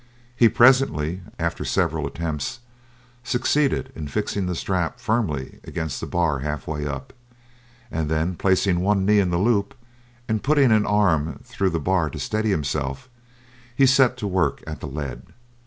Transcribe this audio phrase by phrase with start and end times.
[0.35, 2.61] He presently, after several attempts,
[3.23, 7.13] succeeded in fixing the strap firmly against the bar half way up,
[7.91, 9.75] and then placing one knee in the loop
[10.27, 13.09] and putting an arm through the bar to steady himself,
[13.75, 15.21] he set to work at the lead.